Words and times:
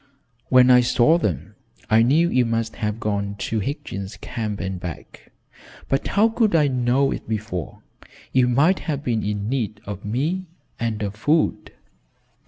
"When 0.49 0.71
I 0.71 0.81
saw 0.81 1.19
them, 1.19 1.53
I 1.87 2.01
knew 2.01 2.27
you 2.31 2.43
must 2.43 2.77
have 2.77 2.99
gone 2.99 3.35
to 3.37 3.59
Higgins' 3.59 4.17
Camp 4.17 4.59
and 4.59 4.79
back, 4.79 5.31
but 5.89 6.07
how 6.07 6.27
could 6.27 6.55
I 6.55 6.67
know 6.67 7.11
it 7.11 7.29
before? 7.29 7.83
You 8.33 8.47
might 8.49 8.79
have 8.89 9.03
been 9.03 9.21
in 9.23 9.47
need 9.47 9.79
of 9.85 10.03
me, 10.03 10.47
and 10.79 11.03
of 11.03 11.13
food." 11.13 11.73